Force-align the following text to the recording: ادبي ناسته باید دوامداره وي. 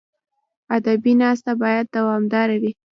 ادبي 0.75 1.13
ناسته 1.21 1.51
باید 1.61 1.85
دوامداره 1.95 2.55
وي. 2.61 2.71